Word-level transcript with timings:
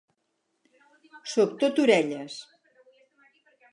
Soc 1.33 1.53
tot 1.65 1.83
orelles. 1.85 2.39